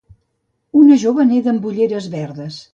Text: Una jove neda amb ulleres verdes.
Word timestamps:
Una 0.79 0.97
jove 1.05 1.27
neda 1.33 1.55
amb 1.55 1.71
ulleres 1.73 2.11
verdes. 2.19 2.63